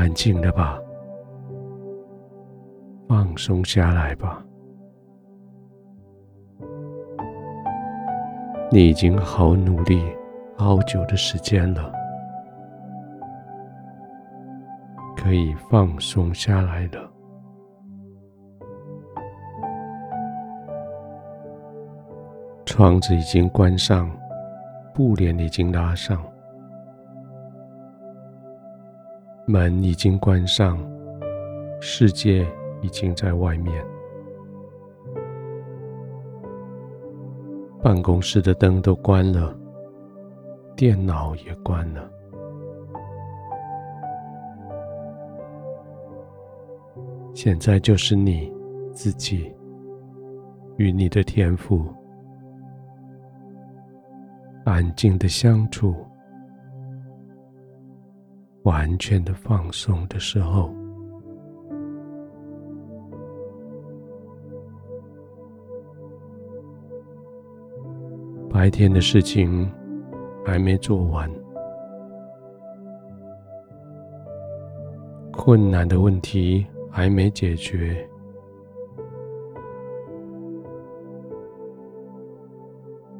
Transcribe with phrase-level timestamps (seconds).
[0.00, 0.80] 安静了吧，
[3.06, 4.42] 放松下来吧。
[8.72, 10.02] 你已经好努力
[10.56, 11.92] 好久的时间了，
[15.18, 17.12] 可以放松下来了。
[22.64, 24.10] 窗子已经关上，
[24.94, 26.24] 布帘已经拉上，
[29.50, 30.78] 门已经关上，
[31.80, 32.46] 世界
[32.82, 33.84] 已经在外面。
[37.82, 39.58] 办公室的灯都关了，
[40.76, 42.08] 电脑也关了。
[47.34, 48.52] 现在就是你
[48.92, 49.52] 自己
[50.76, 51.84] 与你的天赋
[54.64, 56.06] 安静的相处，
[58.62, 60.74] 完全的放松的时候。
[68.52, 69.72] 白天的事情
[70.44, 71.30] 还没做完，
[75.32, 78.06] 困难的问题还没解决，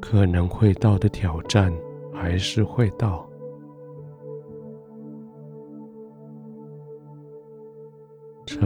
[0.00, 1.70] 可能会到的挑战
[2.14, 3.25] 还是会到，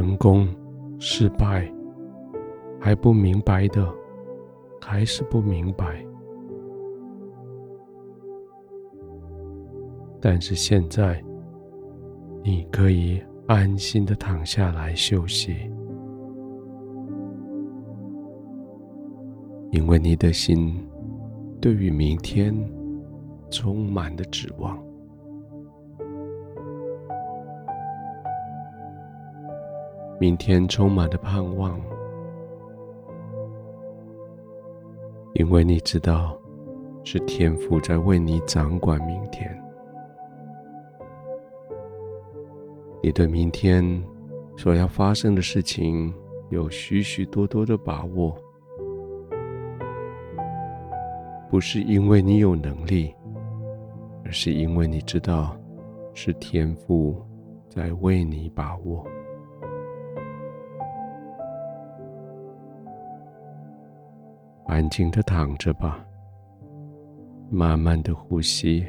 [0.01, 0.48] 成功、
[0.98, 1.70] 失败
[2.81, 3.87] 还不明白的，
[4.81, 6.03] 还是不明白。
[10.19, 11.23] 但是现在，
[12.42, 15.55] 你可以安心的躺下来休息，
[19.70, 20.75] 因为你的心
[21.61, 22.55] 对于明天
[23.51, 24.83] 充满了指望，
[30.21, 31.81] 明天充满了盼望，
[35.33, 36.39] 因为你知道
[37.03, 39.51] 是天父在为你掌管明天。
[43.03, 43.83] 你对明天
[44.59, 46.13] 所要发生的事情
[46.51, 48.36] 有许许多多的把握，
[51.48, 53.14] 不是因为你有能力，
[54.23, 55.57] 而是因为你知道
[56.13, 57.17] 是天父
[57.70, 59.03] 在为你把握。
[64.70, 65.98] 安静的躺着吧，
[67.51, 68.86] 慢慢的呼吸。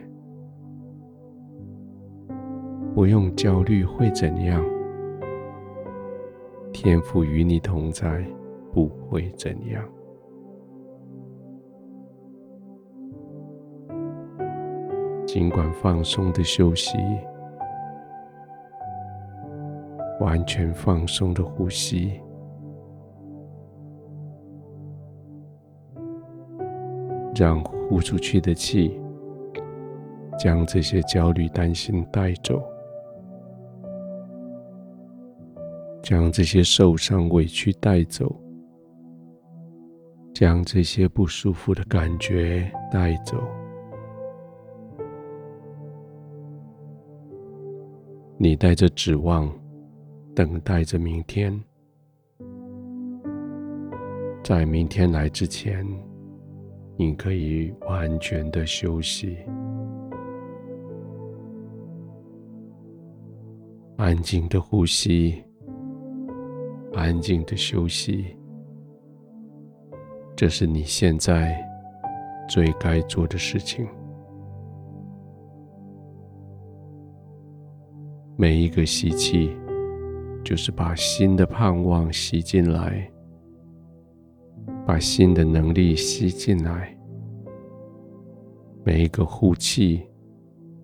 [2.93, 4.63] 不用焦虑会怎样？
[6.71, 8.23] 天赋与你同在，
[8.71, 9.83] 不会怎样。
[15.25, 16.95] 尽管放松的休息，
[20.19, 22.21] 完全放松的呼吸，
[27.35, 28.99] 让呼出去的气
[30.37, 32.61] 将这些焦虑、担心带走。
[36.03, 38.35] 将这些受伤、委屈带走，
[40.33, 43.37] 将这些不舒服的感觉带走。
[48.37, 49.47] 你带着指望，
[50.35, 51.63] 等待着明天。
[54.43, 55.85] 在明天来之前，
[57.01, 59.35] 你可以完全的休息，
[63.97, 65.43] 安静的呼吸。
[66.93, 68.37] 安静的休息，
[70.35, 71.59] 这是你现在
[72.47, 73.87] 最该做的事情。
[78.37, 79.57] 每一个吸气，
[80.43, 83.11] 就是把新的盼望吸进来，
[84.91, 86.81] 把新的能力吸进来；
[88.83, 90.05] 每一个呼气，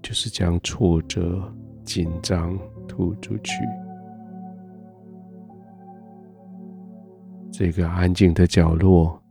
[0.01, 1.43] 就是将挫折、
[1.83, 2.57] 紧张
[2.87, 3.51] 吐出去。
[7.51, 9.21] 这个安静的角落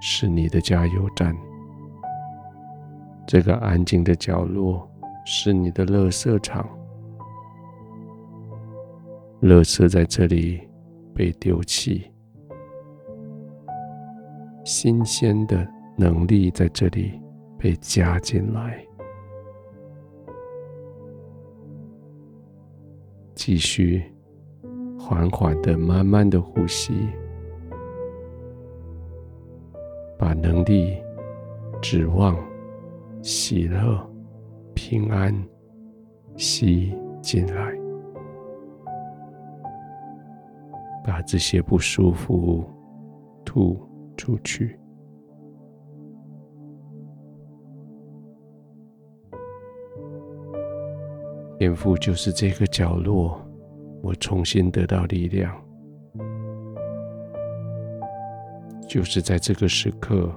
[0.00, 1.36] 是你的加油站，
[3.26, 4.88] 这个安静的角落
[5.24, 6.64] 是你的垃圾场，
[9.42, 10.60] 垃圾在这里
[11.12, 12.08] 被丢弃，
[14.66, 15.64] 新鲜的
[15.96, 17.22] 能力在这里
[17.56, 18.84] 被加进来，
[23.32, 24.02] 继续
[24.98, 27.08] 缓缓的、慢慢的呼吸。
[30.18, 31.00] 把能力、
[31.80, 32.36] 指望、
[33.22, 34.04] 喜乐、
[34.74, 35.32] 平安
[36.34, 36.92] 吸
[37.22, 37.72] 进来。
[41.04, 42.64] 把这些不舒服
[43.44, 43.78] 吐
[44.16, 44.78] 出去。
[51.58, 53.40] 天赋就是这个角落，
[54.02, 55.56] 我重新得到力量，
[58.86, 60.30] 就是在这个时刻，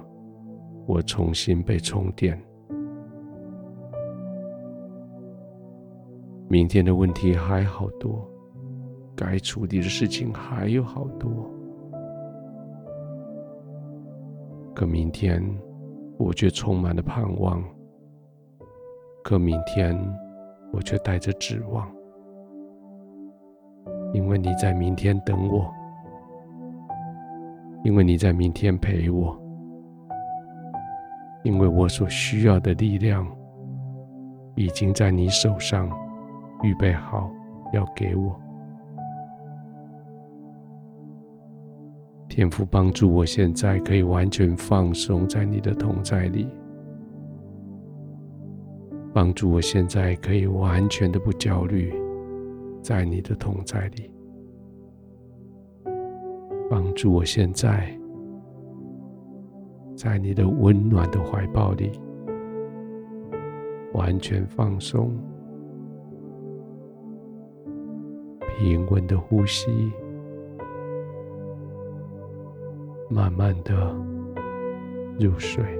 [0.86, 2.40] 我重新被充电。
[6.48, 8.26] 明天的问题还好多，
[9.14, 11.48] 该处理的事情还有好多，
[14.80, 15.44] 可明天
[16.16, 17.62] 我却充满了盼望，
[19.22, 19.94] 可明天。
[20.72, 21.86] 我却带着指望，
[24.14, 25.70] 因为你在明天等我，
[27.84, 29.38] 因为你在明天陪我，
[31.42, 33.26] 因为我所需要的力量
[34.54, 35.90] 已经在你手上
[36.62, 37.30] 预备好
[37.74, 38.34] 要给我。
[42.30, 46.46] 天父帮助我，现在可以完全放松在你的同在里。
[49.12, 51.92] 帮助我现在可以完全的不焦虑，
[52.80, 54.08] 在你的同在里。
[56.70, 57.92] 帮助我现在
[59.96, 61.90] 在你的温暖的怀抱里，
[63.92, 65.10] 完全放松，
[68.56, 69.90] 平稳的呼吸，
[73.12, 73.92] 慢慢的
[75.18, 75.79] 入睡。